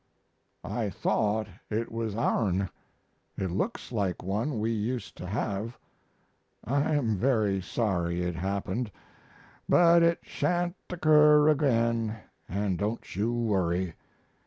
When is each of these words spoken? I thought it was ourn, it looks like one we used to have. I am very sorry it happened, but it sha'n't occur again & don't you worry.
I 0.63 0.89
thought 0.89 1.45
it 1.69 1.91
was 1.91 2.15
ourn, 2.15 2.71
it 3.37 3.51
looks 3.51 3.91
like 3.91 4.23
one 4.23 4.57
we 4.59 4.71
used 4.71 5.15
to 5.17 5.27
have. 5.27 5.77
I 6.63 6.95
am 6.95 7.17
very 7.17 7.61
sorry 7.61 8.23
it 8.23 8.33
happened, 8.33 8.89
but 9.69 10.01
it 10.01 10.17
sha'n't 10.23 10.75
occur 10.89 11.49
again 11.49 12.15
& 12.47 12.49
don't 12.77 13.15
you 13.15 13.31
worry. 13.31 13.93